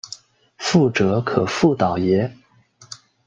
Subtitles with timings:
[0.57, 2.35] 覆辙可复蹈耶？